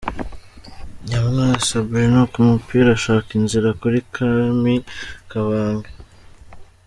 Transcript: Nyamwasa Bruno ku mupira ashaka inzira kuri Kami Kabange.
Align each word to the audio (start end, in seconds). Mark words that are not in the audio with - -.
Nyamwasa 1.07 1.73
Bruno 1.87 2.21
ku 2.31 2.39
mupira 2.47 2.89
ashaka 2.97 3.29
inzira 3.39 3.69
kuri 3.81 3.99
Kami 4.15 4.75
Kabange. 5.31 5.91